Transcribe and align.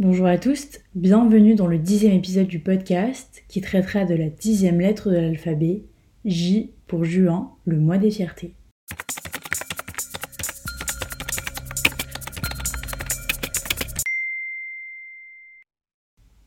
Bonjour 0.00 0.26
à 0.26 0.38
tous, 0.38 0.78
bienvenue 0.94 1.56
dans 1.56 1.66
le 1.66 1.76
dixième 1.76 2.12
épisode 2.12 2.46
du 2.46 2.60
podcast 2.60 3.42
qui 3.48 3.60
traitera 3.60 4.04
de 4.04 4.14
la 4.14 4.28
dixième 4.28 4.80
lettre 4.80 5.10
de 5.10 5.16
l'alphabet, 5.16 5.82
J 6.24 6.70
pour 6.86 7.04
juin, 7.04 7.50
le 7.64 7.80
mois 7.80 7.98
des 7.98 8.12
fiertés. 8.12 8.54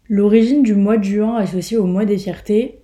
L'origine 0.08 0.64
du 0.64 0.74
mois 0.74 0.96
de 0.96 1.04
juin 1.04 1.36
associé 1.36 1.76
au 1.76 1.86
mois 1.86 2.06
des 2.06 2.18
fiertés 2.18 2.80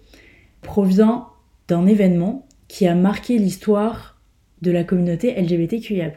provient 0.62 1.30
d'un 1.70 1.88
événement 1.88 2.46
qui 2.68 2.88
a 2.88 2.94
marqué 2.94 3.38
l'histoire 3.38 4.20
de 4.62 4.72
la 4.72 4.84
communauté 4.84 5.34
LGBTQIA+. 5.42 6.12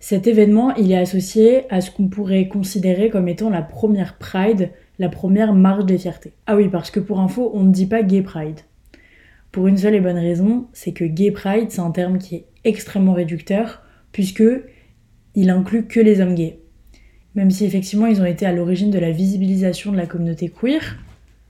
Cet 0.00 0.26
événement, 0.26 0.74
il 0.74 0.90
est 0.90 0.98
associé 0.98 1.72
à 1.72 1.80
ce 1.80 1.90
qu'on 1.90 2.08
pourrait 2.08 2.48
considérer 2.48 3.10
comme 3.10 3.28
étant 3.28 3.50
la 3.50 3.62
première 3.62 4.18
Pride, 4.18 4.70
la 4.98 5.08
première 5.08 5.54
marche 5.54 5.84
des 5.84 5.98
fiertés. 5.98 6.32
Ah 6.46 6.56
oui, 6.56 6.68
parce 6.68 6.90
que 6.90 7.00
pour 7.00 7.20
info, 7.20 7.50
on 7.54 7.62
ne 7.62 7.72
dit 7.72 7.86
pas 7.86 8.02
Gay 8.02 8.22
Pride. 8.22 8.60
Pour 9.52 9.68
une 9.68 9.76
seule 9.76 9.94
et 9.94 10.00
bonne 10.00 10.18
raison, 10.18 10.66
c'est 10.72 10.92
que 10.92 11.04
Gay 11.04 11.30
Pride, 11.30 11.70
c'est 11.70 11.80
un 11.80 11.90
terme 11.90 12.18
qui 12.18 12.36
est 12.36 12.46
extrêmement 12.64 13.12
réducteur, 13.12 13.82
puisque 14.10 14.44
il 15.34 15.50
inclut 15.50 15.86
que 15.86 16.00
les 16.00 16.20
hommes 16.20 16.34
gays 16.34 16.60
même 17.34 17.50
si 17.50 17.64
effectivement 17.64 18.06
ils 18.06 18.20
ont 18.20 18.26
été 18.26 18.46
à 18.46 18.52
l'origine 18.52 18.90
de 18.90 18.98
la 18.98 19.10
visibilisation 19.10 19.92
de 19.92 19.96
la 19.96 20.06
communauté 20.06 20.48
queer, 20.48 20.98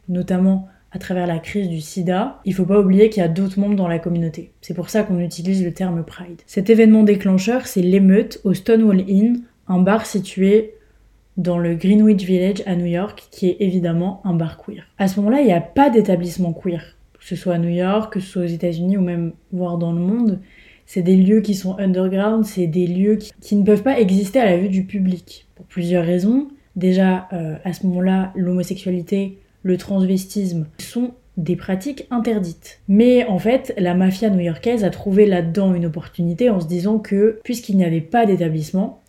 notamment 0.09 0.69
à 0.93 0.99
travers 0.99 1.27
la 1.27 1.39
crise 1.39 1.69
du 1.69 1.80
sida, 1.80 2.41
il 2.45 2.55
faut 2.55 2.65
pas 2.65 2.80
oublier 2.80 3.11
qu'il 3.11 3.23
y 3.23 3.25
a 3.25 3.29
d'autres 3.29 3.61
membres 3.61 3.77
dans 3.77 3.89
la 3.89 3.99
communauté. 3.99 4.53
C'est 4.61 4.75
pour 4.75 4.91
ça 4.91 5.03
qu'on 5.03 5.21
utilise 5.21 5.65
le 5.65 5.73
terme 5.73 6.05
Pride. 6.05 6.43
Cet 6.47 6.69
événement 6.69 7.05
déclencheur, 7.05 7.66
c'est 7.66 7.83
l'émeute 7.83 8.41
au 8.45 8.55
Stonewall 8.55 9.05
Inn, 9.09 9.43
un 9.69 9.80
bar 9.80 10.05
situé 10.05 10.75
dans 11.37 11.59
le 11.59 11.75
Greenwich 11.75 12.25
Village 12.25 12.63
à 12.66 12.75
New 12.75 12.87
York, 12.87 13.29
qui 13.30 13.49
est 13.49 13.57
évidemment 13.61 14.21
un 14.25 14.35
bar 14.35 14.59
queer. 14.59 14.85
À 14.99 15.07
ce 15.07 15.19
moment-là, 15.21 15.41
il 15.41 15.47
n'y 15.47 15.53
a 15.53 15.61
pas 15.61 15.91
d'établissement 15.91 16.52
queer, 16.52 16.96
que 17.18 17.24
ce 17.24 17.37
soit 17.37 17.55
à 17.55 17.59
New 17.59 17.71
York, 17.71 18.13
que 18.13 18.21
ce 18.21 18.27
soit 18.27 18.43
aux 18.43 18.46
États-Unis 18.46 18.96
ou 18.96 19.02
même 19.02 19.33
voire 19.52 19.79
dans 19.79 19.93
le 19.93 20.01
monde. 20.01 20.41
C'est 20.87 21.02
des 21.02 21.16
lieux 21.16 21.41
qui 21.41 21.55
sont 21.55 21.79
underground, 21.79 22.45
c'est 22.45 22.66
des 22.66 22.88
lieux 22.88 23.16
qui, 23.41 23.55
ne 23.55 23.65
peuvent 23.65 23.85
pas 23.85 24.01
exister 24.01 24.41
à 24.41 24.45
la 24.45 24.57
vue 24.57 24.68
du 24.68 24.85
public. 24.85 25.46
Pour 25.55 25.66
plusieurs 25.66 26.05
raisons. 26.05 26.49
Déjà, 26.74 27.29
euh, 27.33 27.57
à 27.65 27.73
ce 27.73 27.87
moment-là, 27.87 28.33
l'homosexualité, 28.35 29.38
le 29.63 29.77
transvestisme 29.77 30.66
sont 30.79 31.13
des 31.37 31.57
pratiques 31.57 32.07
interdites. 32.11 32.80
Mais 32.89 33.25
en 33.27 33.39
fait, 33.39 33.73
la 33.79 33.95
mafia 33.95 34.30
new-yorkaise 34.30 34.85
a 34.85 34.91
trouvé 34.91 35.27
là-dedans 35.27 35.75
une 35.75 35.87
opportunité 35.87 36.51
en 36.51 36.61
se 36.61 36.67
disant 36.67 36.99
que, 36.99 37.41
puisqu'il 37.45 37.77
n'y 37.77 37.85
avait 37.85 38.01
pas 38.01 38.27
d'établissement, 38.27 39.01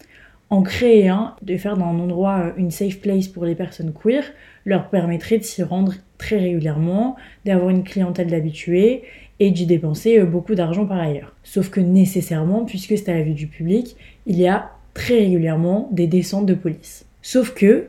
en 0.49 0.63
créer 0.63 1.07
un, 1.07 1.33
de 1.41 1.55
faire 1.57 1.77
d'un 1.77 1.85
endroit 1.85 2.39
euh, 2.39 2.51
une 2.57 2.71
safe 2.71 2.99
place 2.99 3.27
pour 3.27 3.45
les 3.45 3.55
personnes 3.55 3.93
queer, 3.93 4.23
leur 4.65 4.89
permettrait 4.89 5.37
de 5.37 5.43
s'y 5.43 5.63
rendre 5.63 5.93
très 6.17 6.37
régulièrement, 6.37 7.15
d'avoir 7.45 7.69
une 7.69 7.83
clientèle 7.83 8.27
d'habitués 8.27 9.03
et 9.39 9.49
d'y 9.51 9.65
dépenser 9.65 10.19
euh, 10.19 10.25
beaucoup 10.25 10.53
d'argent 10.53 10.85
par 10.85 10.99
ailleurs. 10.99 11.33
Sauf 11.43 11.69
que 11.69 11.79
nécessairement, 11.79 12.65
puisque 12.65 12.97
c'est 12.97 13.09
à 13.09 13.15
la 13.15 13.23
vue 13.23 13.33
du 13.33 13.47
public, 13.47 13.95
il 14.27 14.37
y 14.37 14.47
a 14.47 14.71
très 14.93 15.19
régulièrement 15.19 15.87
des 15.91 16.07
descentes 16.07 16.45
de 16.45 16.53
police. 16.53 17.05
Sauf 17.21 17.53
que, 17.53 17.87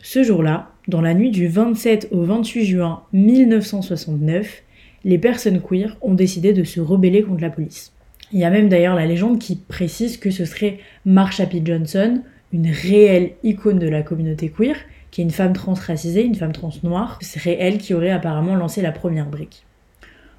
ce 0.00 0.22
jour-là, 0.22 0.70
dans 0.88 1.00
la 1.00 1.14
nuit 1.14 1.30
du 1.30 1.48
27 1.48 2.08
au 2.12 2.22
28 2.22 2.64
juin 2.64 3.02
1969, 3.12 4.62
les 5.04 5.18
personnes 5.18 5.60
queer 5.60 5.96
ont 6.00 6.14
décidé 6.14 6.52
de 6.52 6.64
se 6.64 6.80
rebeller 6.80 7.22
contre 7.22 7.42
la 7.42 7.50
police. 7.50 7.92
Il 8.32 8.40
y 8.40 8.44
a 8.44 8.50
même 8.50 8.68
d'ailleurs 8.68 8.94
la 8.94 9.06
légende 9.06 9.38
qui 9.38 9.56
précise 9.56 10.16
que 10.16 10.30
ce 10.30 10.44
serait 10.44 10.78
Marsha 11.04 11.46
P. 11.46 11.62
Johnson, 11.64 12.22
une 12.52 12.68
réelle 12.70 13.32
icône 13.44 13.78
de 13.78 13.88
la 13.88 14.02
communauté 14.02 14.48
queer, 14.48 14.76
qui 15.10 15.20
est 15.20 15.24
une 15.24 15.30
femme 15.30 15.52
transracisée, 15.52 16.24
une 16.24 16.34
femme 16.34 16.52
trans 16.52 16.72
noire. 16.82 17.18
Ce 17.22 17.38
serait 17.38 17.56
elle 17.58 17.78
qui 17.78 17.94
aurait 17.94 18.10
apparemment 18.10 18.54
lancé 18.54 18.82
la 18.82 18.92
première 18.92 19.26
brique. 19.26 19.64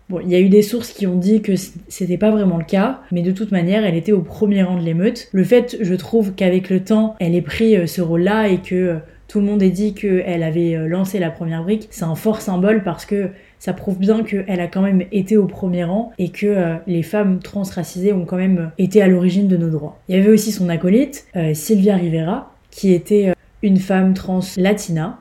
Bon, 0.09 0.21
il 0.21 0.29
y 0.29 0.35
a 0.35 0.39
eu 0.39 0.47
des 0.47 0.61
sources 0.61 0.91
qui 0.93 1.05
ont 1.05 1.17
dit 1.17 1.41
que 1.41 1.53
c'était 1.55 2.17
pas 2.17 2.31
vraiment 2.31 2.57
le 2.57 2.63
cas, 2.63 3.01
mais 3.11 3.21
de 3.21 3.31
toute 3.31 3.51
manière, 3.51 3.83
elle 3.85 3.95
était 3.95 4.13
au 4.13 4.21
premier 4.21 4.63
rang 4.63 4.77
de 4.77 4.83
l'émeute. 4.83 5.27
Le 5.33 5.43
fait, 5.43 5.77
je 5.81 5.93
trouve, 5.95 6.33
qu'avec 6.33 6.69
le 6.69 6.81
temps, 6.81 7.15
elle 7.19 7.35
ait 7.35 7.41
pris 7.41 7.75
euh, 7.75 7.87
ce 7.87 8.01
rôle-là 8.01 8.47
et 8.47 8.59
que 8.59 8.75
euh, 8.75 8.97
tout 9.27 9.39
le 9.39 9.45
monde 9.45 9.61
ait 9.61 9.69
dit 9.69 9.93
qu'elle 9.93 10.43
avait 10.43 10.75
euh, 10.75 10.87
lancé 10.87 11.19
la 11.19 11.31
première 11.31 11.63
brique, 11.63 11.87
c'est 11.91 12.05
un 12.05 12.15
fort 12.15 12.41
symbole 12.41 12.83
parce 12.83 13.05
que 13.05 13.29
ça 13.59 13.73
prouve 13.73 13.97
bien 13.97 14.23
qu'elle 14.23 14.59
a 14.59 14.67
quand 14.67 14.81
même 14.81 15.03
été 15.11 15.35
au 15.35 15.45
premier 15.45 15.83
rang 15.83 16.11
et 16.19 16.29
que 16.29 16.77
les 16.85 17.01
femmes 17.01 17.39
transracisées 17.39 18.13
ont 18.13 18.23
quand 18.23 18.37
même 18.37 18.71
été 18.77 19.01
à 19.01 19.07
l'origine 19.07 19.47
de 19.47 19.57
nos 19.57 19.69
droits. 19.69 19.97
Il 20.07 20.15
y 20.15 20.19
avait 20.19 20.29
aussi 20.29 20.51
son 20.51 20.69
acolyte, 20.69 21.25
Sylvia 21.53 21.95
Rivera, 21.95 22.53
qui 22.69 22.93
était 22.93 23.33
une 23.63 23.77
femme 23.77 24.13
trans 24.13 24.41
latina 24.57 25.19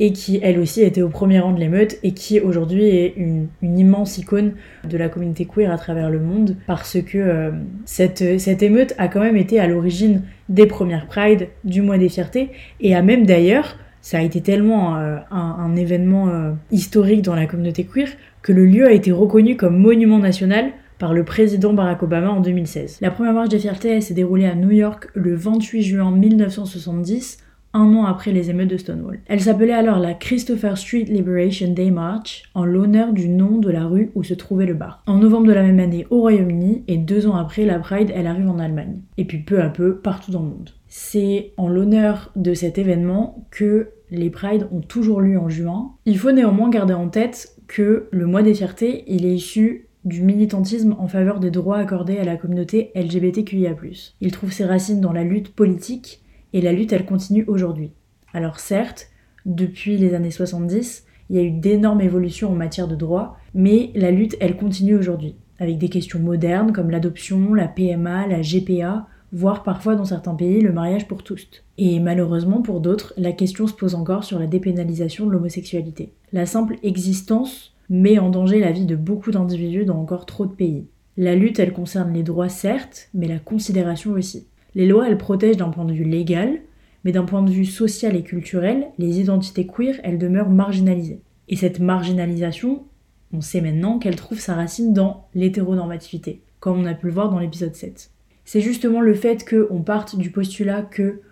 et 0.00 0.12
qui 0.12 0.38
elle 0.42 0.58
aussi 0.58 0.82
était 0.82 1.02
au 1.02 1.08
premier 1.08 1.40
rang 1.40 1.52
de 1.52 1.60
l'émeute 1.60 1.98
et 2.02 2.12
qui 2.12 2.40
aujourd'hui 2.40 2.84
est 2.84 3.14
une, 3.16 3.48
immense 3.62 4.18
icône 4.18 4.52
de 4.88 4.96
la 4.96 5.08
communauté 5.08 5.46
queer 5.46 5.70
à 5.70 5.76
travers 5.76 6.10
le 6.10 6.20
monde 6.20 6.56
parce 6.66 6.98
que 7.00 7.18
euh, 7.18 7.50
cette, 7.84 8.22
émeute 8.62 8.94
a 8.98 9.08
quand 9.08 9.20
même 9.20 9.36
été 9.36 9.60
à 9.60 9.66
l'origine 9.66 10.22
des 10.48 10.66
premières 10.66 11.06
Pride, 11.06 11.48
du 11.64 11.82
mois 11.82 11.98
des 11.98 12.08
fiertés 12.08 12.50
et 12.80 12.94
a 12.94 13.02
même 13.02 13.26
d'ailleurs, 13.26 13.76
ça 14.00 14.18
a 14.18 14.22
été 14.22 14.40
tellement 14.40 14.96
euh, 14.96 15.16
un, 15.30 15.74
événement 15.76 16.28
euh, 16.28 16.52
historique 16.70 17.22
dans 17.22 17.34
la 17.34 17.46
communauté 17.46 17.84
queer 17.84 18.08
que 18.42 18.52
le 18.52 18.66
lieu 18.66 18.86
a 18.86 18.92
été 18.92 19.12
reconnu 19.12 19.56
comme 19.56 19.78
monument 19.78 20.18
national 20.18 20.70
par 20.98 21.14
le 21.14 21.24
président 21.24 21.72
Barack 21.72 22.02
Obama 22.02 22.30
en 22.30 22.40
2016. 22.40 22.98
La 23.00 23.10
première 23.10 23.32
marche 23.32 23.50
des 23.50 23.58
fiertés 23.58 24.00
s'est 24.00 24.14
déroulée 24.14 24.46
à 24.46 24.54
New 24.54 24.70
York 24.70 25.08
le 25.14 25.34
28 25.34 25.82
juin 25.82 26.10
1970 26.10 27.38
un 27.74 27.94
an 27.94 28.04
après 28.04 28.32
les 28.32 28.50
émeutes 28.50 28.70
de 28.70 28.76
Stonewall. 28.76 29.20
Elle 29.26 29.40
s'appelait 29.40 29.72
alors 29.72 29.98
la 29.98 30.14
Christopher 30.14 30.76
Street 30.78 31.04
Liberation 31.04 31.72
Day 31.72 31.90
March, 31.90 32.44
en 32.54 32.64
l'honneur 32.64 33.12
du 33.12 33.28
nom 33.28 33.58
de 33.58 33.70
la 33.70 33.86
rue 33.86 34.10
où 34.14 34.22
se 34.22 34.34
trouvait 34.34 34.66
le 34.66 34.74
bar. 34.74 35.02
En 35.06 35.18
novembre 35.18 35.46
de 35.46 35.52
la 35.52 35.62
même 35.62 35.80
année 35.80 36.06
au 36.10 36.20
Royaume-Uni, 36.20 36.84
et 36.88 36.96
deux 36.96 37.26
ans 37.26 37.36
après, 37.36 37.64
la 37.64 37.78
Pride, 37.78 38.12
elle 38.14 38.26
arrive 38.26 38.48
en 38.48 38.58
Allemagne. 38.58 39.00
Et 39.16 39.24
puis 39.24 39.38
peu 39.38 39.60
à 39.60 39.68
peu, 39.68 39.96
partout 39.96 40.30
dans 40.30 40.42
le 40.42 40.48
monde. 40.48 40.70
C'est 40.88 41.52
en 41.56 41.68
l'honneur 41.68 42.32
de 42.36 42.54
cet 42.54 42.78
événement 42.78 43.46
que 43.50 43.88
les 44.10 44.30
Prides 44.30 44.66
ont 44.72 44.80
toujours 44.80 45.20
lieu 45.20 45.38
en 45.38 45.48
juin. 45.48 45.92
Il 46.06 46.18
faut 46.18 46.32
néanmoins 46.32 46.70
garder 46.70 46.94
en 46.94 47.08
tête 47.08 47.54
que 47.66 48.08
le 48.10 48.26
mois 48.26 48.42
des 48.42 48.54
fiertés, 48.54 49.04
il 49.06 49.26
est 49.26 49.34
issu 49.34 49.88
du 50.04 50.22
militantisme 50.22 50.96
en 50.98 51.08
faveur 51.08 51.40
des 51.40 51.50
droits 51.50 51.76
accordés 51.76 52.18
à 52.18 52.24
la 52.24 52.36
communauté 52.36 52.90
LGBTQIA+. 52.94 53.74
Il 54.20 54.32
trouve 54.32 54.52
ses 54.52 54.64
racines 54.64 55.00
dans 55.00 55.12
la 55.12 55.24
lutte 55.24 55.54
politique 55.54 56.22
et 56.52 56.60
la 56.60 56.72
lutte, 56.72 56.92
elle 56.92 57.06
continue 57.06 57.44
aujourd'hui. 57.46 57.92
Alors 58.32 58.58
certes, 58.58 59.08
depuis 59.46 59.96
les 59.96 60.14
années 60.14 60.30
70, 60.30 61.04
il 61.30 61.36
y 61.36 61.38
a 61.38 61.42
eu 61.42 61.50
d'énormes 61.50 62.00
évolutions 62.00 62.50
en 62.50 62.54
matière 62.54 62.88
de 62.88 62.96
droit, 62.96 63.36
mais 63.54 63.90
la 63.94 64.10
lutte, 64.10 64.36
elle 64.40 64.56
continue 64.56 64.96
aujourd'hui, 64.96 65.36
avec 65.58 65.78
des 65.78 65.88
questions 65.88 66.18
modernes 66.18 66.72
comme 66.72 66.90
l'adoption, 66.90 67.54
la 67.54 67.68
PMA, 67.68 68.26
la 68.26 68.40
GPA, 68.40 69.06
voire 69.32 69.62
parfois 69.62 69.94
dans 69.94 70.04
certains 70.04 70.34
pays 70.34 70.60
le 70.60 70.72
mariage 70.72 71.06
pour 71.06 71.22
tous. 71.22 71.46
Et 71.76 72.00
malheureusement 72.00 72.62
pour 72.62 72.80
d'autres, 72.80 73.12
la 73.16 73.32
question 73.32 73.66
se 73.66 73.74
pose 73.74 73.94
encore 73.94 74.24
sur 74.24 74.38
la 74.38 74.46
dépénalisation 74.46 75.26
de 75.26 75.32
l'homosexualité. 75.32 76.12
La 76.32 76.46
simple 76.46 76.76
existence 76.82 77.74
met 77.90 78.18
en 78.18 78.30
danger 78.30 78.60
la 78.60 78.72
vie 78.72 78.86
de 78.86 78.96
beaucoup 78.96 79.30
d'individus 79.30 79.84
dans 79.84 80.00
encore 80.00 80.26
trop 80.26 80.46
de 80.46 80.52
pays. 80.52 80.86
La 81.16 81.34
lutte, 81.34 81.58
elle 81.58 81.72
concerne 81.72 82.12
les 82.12 82.22
droits 82.22 82.48
certes, 82.48 83.08
mais 83.12 83.26
la 83.26 83.38
considération 83.38 84.12
aussi. 84.12 84.46
Les 84.78 84.86
lois, 84.86 85.08
elles 85.08 85.18
protègent 85.18 85.56
d'un 85.56 85.70
point 85.70 85.84
de 85.84 85.92
vue 85.92 86.04
légal, 86.04 86.60
mais 87.02 87.10
d'un 87.10 87.24
point 87.24 87.42
de 87.42 87.50
vue 87.50 87.64
social 87.64 88.14
et 88.14 88.22
culturel, 88.22 88.86
les 88.96 89.18
identités 89.18 89.66
queer, 89.66 89.96
elles 90.04 90.18
demeurent 90.18 90.50
marginalisées. 90.50 91.20
Et 91.48 91.56
cette 91.56 91.80
marginalisation, 91.80 92.84
on 93.32 93.40
sait 93.40 93.60
maintenant 93.60 93.98
qu'elle 93.98 94.14
trouve 94.14 94.38
sa 94.38 94.54
racine 94.54 94.92
dans 94.92 95.26
l'hétéronormativité, 95.34 96.42
comme 96.60 96.78
on 96.78 96.84
a 96.84 96.94
pu 96.94 97.06
le 97.06 97.12
voir 97.12 97.28
dans 97.28 97.40
l'épisode 97.40 97.74
7. 97.74 98.12
C'est 98.44 98.60
justement 98.60 99.00
le 99.00 99.14
fait 99.14 99.44
qu'on 99.44 99.82
parte 99.82 100.16
du 100.16 100.30
postulat 100.30 100.82
que 100.82 101.22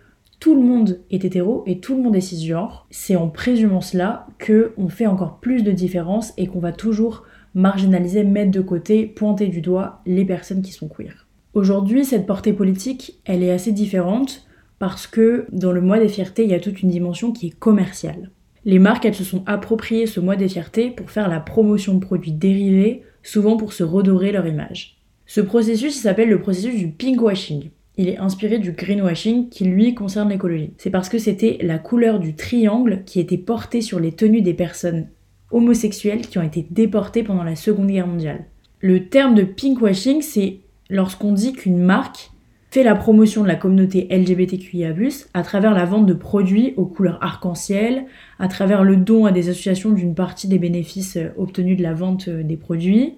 tout 0.41 0.53
le 0.53 0.67
monde 0.67 0.99
est 1.09 1.23
hétéro 1.23 1.63
et 1.67 1.79
tout 1.79 1.95
le 1.95 2.03
monde 2.03 2.17
est 2.17 2.21
cisgenre. 2.21 2.85
C'est 2.91 3.15
en 3.15 3.29
présumant 3.29 3.79
cela 3.79 4.27
qu'on 4.45 4.89
fait 4.89 5.07
encore 5.07 5.39
plus 5.39 5.63
de 5.63 5.71
différences 5.71 6.33
et 6.35 6.47
qu'on 6.47 6.59
va 6.59 6.73
toujours 6.73 7.23
marginaliser, 7.55 8.25
mettre 8.25 8.51
de 8.51 8.59
côté, 8.59 9.05
pointer 9.05 9.47
du 9.47 9.61
doigt 9.61 10.01
les 10.05 10.25
personnes 10.25 10.61
qui 10.61 10.73
sont 10.73 10.89
queer. 10.89 11.26
Aujourd'hui, 11.57 12.05
cette 12.05 12.27
portée 12.27 12.53
politique, 12.53 13.17
elle 13.25 13.41
est 13.41 13.49
assez 13.49 13.71
différente 13.71 14.45
parce 14.77 15.07
que 15.07 15.47
dans 15.51 15.71
le 15.71 15.81
mois 15.81 15.97
des 15.97 16.07
fiertés, 16.07 16.43
il 16.43 16.51
y 16.51 16.53
a 16.53 16.59
toute 16.59 16.83
une 16.83 16.91
dimension 16.91 17.31
qui 17.31 17.47
est 17.47 17.57
commerciale. 17.57 18.29
Les 18.63 18.77
marques, 18.77 19.05
elles 19.05 19.15
se 19.15 19.23
sont 19.23 19.41
appropriées 19.47 20.05
ce 20.05 20.19
mois 20.19 20.35
des 20.35 20.49
fiertés 20.49 20.91
pour 20.91 21.09
faire 21.09 21.27
la 21.27 21.39
promotion 21.39 21.95
de 21.95 21.99
produits 21.99 22.31
dérivés, 22.31 23.01
souvent 23.23 23.57
pour 23.57 23.73
se 23.73 23.83
redorer 23.83 24.31
leur 24.31 24.45
image. 24.45 24.99
Ce 25.25 25.41
processus, 25.41 25.99
s'appelle 25.99 26.29
le 26.29 26.41
processus 26.41 26.77
du 26.77 26.89
pinkwashing. 26.89 27.71
Il 27.97 28.07
est 28.07 28.19
inspiré 28.19 28.59
du 28.59 28.73
greenwashing 28.73 29.49
qui 29.49 29.65
lui 29.65 29.95
concerne 29.95 30.29
l'écologie. 30.29 30.73
C'est 30.77 30.91
parce 30.91 31.09
que 31.09 31.17
c'était 31.17 31.57
la 31.61 31.79
couleur 31.79 32.19
du 32.19 32.35
triangle 32.35 33.01
qui 33.07 33.19
était 33.19 33.35
portée 33.35 33.81
sur 33.81 33.99
les 33.99 34.11
tenues 34.11 34.43
des 34.43 34.53
personnes 34.53 35.07
homosexuelles 35.49 36.27
qui 36.27 36.37
ont 36.37 36.43
été 36.43 36.67
déportées 36.69 37.23
pendant 37.23 37.43
la 37.43 37.55
Seconde 37.55 37.87
Guerre 37.87 38.05
mondiale. 38.05 38.45
Le 38.79 39.07
terme 39.09 39.33
de 39.33 39.41
pinkwashing, 39.41 40.21
c'est 40.21 40.59
lorsqu'on 40.89 41.31
dit 41.31 41.53
qu'une 41.53 41.79
marque 41.79 42.31
fait 42.71 42.83
la 42.83 42.95
promotion 42.95 43.43
de 43.43 43.47
la 43.47 43.55
communauté 43.55 44.07
LGBTQIA+, 44.11 44.93
à 45.33 45.43
travers 45.43 45.73
la 45.73 45.85
vente 45.85 46.05
de 46.05 46.13
produits 46.13 46.73
aux 46.77 46.85
couleurs 46.85 47.17
arc-en-ciel, 47.21 48.05
à 48.39 48.47
travers 48.47 48.83
le 48.83 48.97
don 48.97 49.25
à 49.25 49.31
des 49.31 49.49
associations 49.49 49.91
d'une 49.91 50.15
partie 50.15 50.47
des 50.47 50.59
bénéfices 50.59 51.17
euh, 51.17 51.29
obtenus 51.37 51.77
de 51.77 51.83
la 51.83 51.93
vente 51.93 52.27
euh, 52.27 52.43
des 52.43 52.57
produits, 52.57 53.15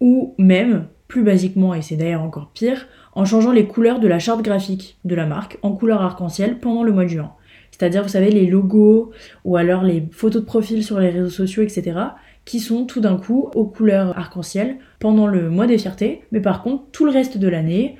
ou 0.00 0.34
même, 0.38 0.86
plus 1.08 1.22
basiquement, 1.22 1.74
et 1.74 1.82
c'est 1.82 1.96
d'ailleurs 1.96 2.22
encore 2.22 2.50
pire, 2.52 2.86
en 3.14 3.24
changeant 3.24 3.52
les 3.52 3.66
couleurs 3.66 4.00
de 4.00 4.08
la 4.08 4.18
charte 4.18 4.42
graphique 4.42 4.98
de 5.04 5.14
la 5.14 5.26
marque 5.26 5.58
en 5.62 5.72
couleur 5.72 6.02
arc-en-ciel 6.02 6.58
pendant 6.58 6.82
le 6.82 6.92
mois 6.92 7.04
de 7.04 7.10
juin. 7.10 7.32
C'est-à-dire, 7.70 8.02
vous 8.02 8.08
savez, 8.08 8.30
les 8.30 8.46
logos 8.46 9.10
ou 9.44 9.56
alors 9.56 9.82
les 9.82 10.06
photos 10.12 10.42
de 10.42 10.46
profil 10.46 10.84
sur 10.84 11.00
les 11.00 11.10
réseaux 11.10 11.30
sociaux, 11.30 11.62
etc., 11.62 11.98
qui 12.44 12.60
sont 12.60 12.84
tout 12.84 13.00
d'un 13.00 13.16
coup 13.16 13.50
aux 13.54 13.64
couleurs 13.64 14.16
arc-en-ciel 14.18 14.76
pendant 14.98 15.26
le 15.26 15.50
mois 15.50 15.66
des 15.66 15.78
fiertés, 15.78 16.22
mais 16.32 16.40
par 16.40 16.62
contre, 16.62 16.84
tout 16.92 17.04
le 17.04 17.10
reste 17.10 17.38
de 17.38 17.48
l'année, 17.48 17.96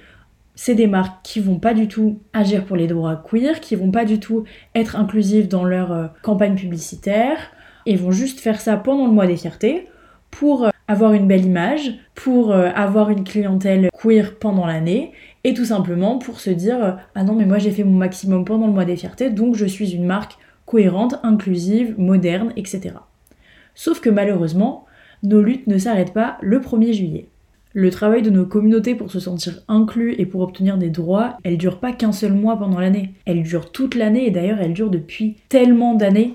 c'est 0.54 0.74
des 0.74 0.86
marques 0.86 1.24
qui 1.24 1.40
vont 1.40 1.58
pas 1.58 1.74
du 1.74 1.88
tout 1.88 2.18
agir 2.32 2.64
pour 2.64 2.76
les 2.76 2.86
droits 2.86 3.16
queer, 3.16 3.60
qui 3.60 3.74
vont 3.74 3.90
pas 3.90 4.04
du 4.04 4.20
tout 4.20 4.44
être 4.74 4.96
inclusives 4.96 5.48
dans 5.48 5.64
leur 5.64 5.92
euh, 5.92 6.06
campagne 6.22 6.54
publicitaire, 6.54 7.38
et 7.86 7.96
vont 7.96 8.12
juste 8.12 8.40
faire 8.40 8.60
ça 8.60 8.76
pendant 8.76 9.06
le 9.06 9.12
mois 9.12 9.26
des 9.26 9.36
fiertés 9.36 9.88
pour 10.30 10.64
euh, 10.64 10.70
avoir 10.86 11.14
une 11.14 11.26
belle 11.26 11.44
image, 11.44 11.94
pour 12.14 12.52
euh, 12.52 12.70
avoir 12.74 13.10
une 13.10 13.24
clientèle 13.24 13.88
queer 14.00 14.38
pendant 14.38 14.66
l'année, 14.66 15.12
et 15.42 15.54
tout 15.54 15.64
simplement 15.64 16.18
pour 16.18 16.40
se 16.40 16.50
dire 16.50 16.98
ah 17.14 17.24
non 17.24 17.34
mais 17.34 17.44
moi 17.44 17.58
j'ai 17.58 17.70
fait 17.70 17.84
mon 17.84 17.96
maximum 17.96 18.44
pendant 18.44 18.66
le 18.66 18.72
mois 18.72 18.84
des 18.84 18.96
fiertés, 18.96 19.30
donc 19.30 19.56
je 19.56 19.66
suis 19.66 19.92
une 19.92 20.06
marque 20.06 20.38
cohérente, 20.66 21.16
inclusive, 21.22 21.94
moderne, 21.98 22.52
etc. 22.56 22.94
Sauf 23.74 24.00
que 24.00 24.10
malheureusement, 24.10 24.86
nos 25.22 25.42
luttes 25.42 25.66
ne 25.66 25.78
s'arrêtent 25.78 26.12
pas 26.12 26.38
le 26.42 26.60
1er 26.60 26.92
juillet. 26.92 27.28
Le 27.72 27.90
travail 27.90 28.22
de 28.22 28.30
nos 28.30 28.46
communautés 28.46 28.94
pour 28.94 29.10
se 29.10 29.18
sentir 29.18 29.62
inclus 29.66 30.14
et 30.18 30.26
pour 30.26 30.42
obtenir 30.42 30.78
des 30.78 30.90
droits, 30.90 31.38
elle 31.42 31.58
dure 31.58 31.80
pas 31.80 31.92
qu'un 31.92 32.12
seul 32.12 32.32
mois 32.32 32.56
pendant 32.56 32.78
l'année. 32.78 33.14
Elle 33.24 33.42
dure 33.42 33.72
toute 33.72 33.96
l'année 33.96 34.26
et 34.26 34.30
d'ailleurs 34.30 34.60
elle 34.60 34.74
dure 34.74 34.90
depuis 34.90 35.36
tellement 35.48 35.94
d'années 35.94 36.34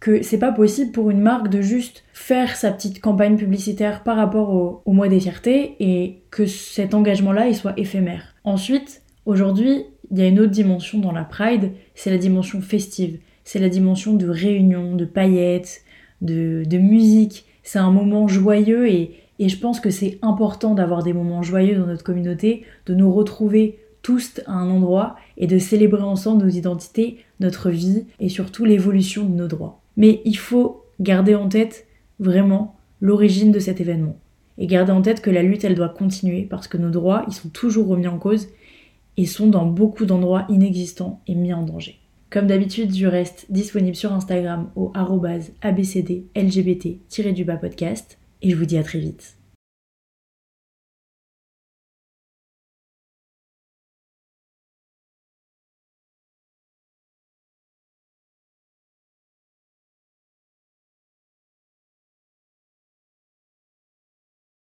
que 0.00 0.22
c'est 0.22 0.38
pas 0.38 0.50
possible 0.50 0.90
pour 0.90 1.10
une 1.10 1.20
marque 1.20 1.46
de 1.46 1.62
juste 1.62 2.02
faire 2.12 2.56
sa 2.56 2.72
petite 2.72 3.00
campagne 3.00 3.36
publicitaire 3.36 4.02
par 4.02 4.16
rapport 4.16 4.50
au, 4.50 4.82
au 4.84 4.92
mois 4.92 5.06
des 5.06 5.20
fiertés 5.20 5.76
et 5.78 6.22
que 6.32 6.46
cet 6.46 6.94
engagement-là 6.94 7.46
il 7.46 7.54
soit 7.54 7.78
éphémère. 7.78 8.34
Ensuite, 8.42 9.02
aujourd'hui, 9.24 9.84
il 10.10 10.18
y 10.18 10.22
a 10.22 10.26
une 10.26 10.40
autre 10.40 10.50
dimension 10.50 10.98
dans 10.98 11.12
la 11.12 11.22
Pride, 11.22 11.70
c'est 11.94 12.10
la 12.10 12.18
dimension 12.18 12.60
festive. 12.60 13.18
C'est 13.44 13.58
la 13.58 13.68
dimension 13.68 14.14
de 14.14 14.28
réunion, 14.28 14.94
de 14.94 15.04
paillettes, 15.04 15.81
de, 16.22 16.78
musique. 16.78 17.44
C'est 17.62 17.78
un 17.78 17.90
moment 17.90 18.26
joyeux 18.26 18.88
et, 18.88 19.12
et 19.38 19.48
je 19.48 19.58
pense 19.58 19.80
que 19.80 19.90
c'est 19.90 20.18
important 20.22 20.74
d'avoir 20.74 21.02
des 21.02 21.12
moments 21.12 21.42
joyeux 21.42 21.76
dans 21.76 21.86
notre 21.86 22.04
communauté, 22.04 22.64
de 22.86 22.94
nous 22.94 23.12
retrouver 23.12 23.78
tous 24.02 24.40
à 24.46 24.52
un 24.52 24.70
endroit 24.70 25.16
et 25.36 25.46
de 25.46 25.58
célébrer 25.58 26.02
ensemble 26.02 26.44
nos 26.44 26.50
identités, 26.50 27.18
notre 27.40 27.70
vie 27.70 28.06
et 28.20 28.28
surtout 28.28 28.64
l'évolution 28.64 29.24
de 29.24 29.34
nos 29.34 29.46
droits. 29.46 29.80
Mais 29.96 30.22
il 30.24 30.36
faut 30.36 30.84
garder 31.00 31.34
en 31.34 31.48
tête 31.48 31.86
vraiment 32.18 32.76
l'origine 33.00 33.52
de 33.52 33.58
cet 33.58 33.80
événement. 33.80 34.16
Et 34.58 34.66
garder 34.66 34.92
en 34.92 35.02
tête 35.02 35.22
que 35.22 35.30
la 35.30 35.42
lutte, 35.42 35.64
elle 35.64 35.74
doit 35.74 35.88
continuer 35.88 36.42
parce 36.42 36.68
que 36.68 36.76
nos 36.76 36.90
droits, 36.90 37.24
ils 37.28 37.34
sont 37.34 37.48
toujours 37.48 37.88
remis 37.88 38.06
en 38.06 38.18
cause 38.18 38.48
et 39.16 39.26
sont 39.26 39.48
dans 39.48 39.66
beaucoup 39.66 40.06
d'endroits 40.06 40.46
inexistants 40.48 41.20
et 41.26 41.34
mis 41.34 41.52
en 41.52 41.62
danger. 41.62 42.01
Comme 42.32 42.46
d'habitude, 42.46 42.96
je 42.96 43.06
reste 43.06 43.44
disponible 43.50 43.94
sur 43.94 44.10
Instagram 44.10 44.70
au 44.74 44.90
abcd 44.94 46.24
lgbt-du-bas 46.34 47.58
podcast 47.58 48.18
et 48.40 48.48
je 48.48 48.56
vous 48.56 48.64
dis 48.64 48.78
à 48.78 48.82
très 48.82 49.00
vite. 49.00 49.36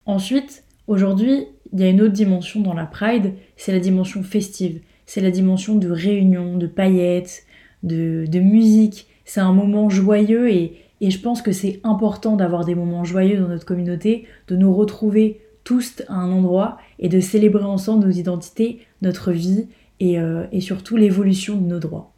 Ensuite, 0.07 0.63
aujourd'hui, 0.87 1.45
il 1.73 1.79
y 1.79 1.83
a 1.83 1.89
une 1.89 2.01
autre 2.01 2.11
dimension 2.11 2.61
dans 2.61 2.73
la 2.73 2.87
Pride, 2.87 3.35
c'est 3.55 3.71
la 3.71 3.79
dimension 3.79 4.23
festive, 4.23 4.81
c'est 5.05 5.21
la 5.21 5.29
dimension 5.29 5.75
de 5.75 5.91
réunion, 5.91 6.57
de 6.57 6.65
paillettes, 6.65 7.45
de, 7.83 8.39
musique. 8.39 9.07
C'est 9.25 9.39
un 9.39 9.53
moment 9.53 9.89
joyeux 9.89 10.49
et, 10.49 10.77
et 10.99 11.11
je 11.11 11.19
pense 11.19 11.41
que 11.41 11.51
c'est 11.51 11.79
important 11.83 12.35
d'avoir 12.35 12.65
des 12.65 12.75
moments 12.75 13.03
joyeux 13.03 13.39
dans 13.39 13.47
notre 13.47 13.65
communauté, 13.65 14.25
de 14.47 14.55
nous 14.55 14.73
retrouver 14.73 15.41
tous 15.63 16.01
à 16.07 16.15
un 16.15 16.31
endroit 16.31 16.77
et 16.99 17.09
de 17.09 17.19
célébrer 17.19 17.63
ensemble 17.63 18.05
nos 18.05 18.11
identités, 18.11 18.79
notre 19.01 19.31
vie 19.31 19.67
et, 19.99 20.19
euh, 20.19 20.45
et 20.51 20.61
surtout 20.61 20.97
l'évolution 20.97 21.57
de 21.57 21.65
nos 21.65 21.79
droits. 21.79 22.13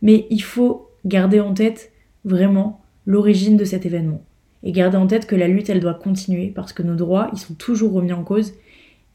Mais 0.00 0.26
il 0.30 0.42
faut 0.42 0.88
garder 1.04 1.40
en 1.40 1.54
tête 1.54 1.92
vraiment 2.24 2.82
l'origine 3.06 3.56
de 3.56 3.64
cet 3.64 3.86
événement. 3.86 4.22
Et 4.62 4.72
garder 4.72 4.96
en 4.96 5.06
tête 5.06 5.26
que 5.26 5.34
la 5.34 5.48
lutte, 5.48 5.70
elle 5.70 5.80
doit 5.80 5.94
continuer 5.94 6.48
parce 6.48 6.72
que 6.72 6.82
nos 6.82 6.94
droits, 6.94 7.30
ils 7.32 7.38
sont 7.38 7.54
toujours 7.54 7.92
remis 7.92 8.12
en 8.12 8.22
cause 8.22 8.52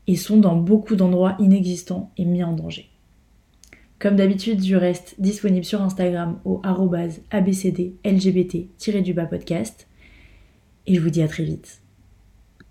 et 0.07 0.15
sont 0.15 0.37
dans 0.37 0.55
beaucoup 0.55 0.95
d'endroits 0.95 1.35
inexistants 1.39 2.11
et 2.17 2.25
mis 2.25 2.43
en 2.43 2.53
danger. 2.53 2.89
Comme 3.99 4.15
d'habitude, 4.15 4.63
je 4.63 4.75
reste 4.75 5.15
disponible 5.19 5.65
sur 5.65 5.81
Instagram 5.81 6.39
au 6.45 6.61
abcd 6.63 7.95
lgbt-podcast. 8.05 9.87
Et 10.85 10.95
je 10.95 11.01
vous 11.01 11.09
dis 11.09 11.23
à 11.23 11.27
très 11.27 11.43
vite. 11.43 11.81